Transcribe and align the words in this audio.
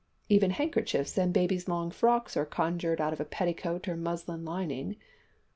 Even 0.29 0.49
handkerchiefs 0.49 1.15
and 1.15 1.31
babies' 1.31 1.67
long 1.67 1.91
frocks 1.91 2.35
are 2.35 2.43
conjured 2.43 2.99
out 2.99 3.13
of 3.13 3.19
a 3.19 3.23
petticoat 3.23 3.87
or 3.87 3.95
muslin 3.95 4.43
lining! 4.43 4.95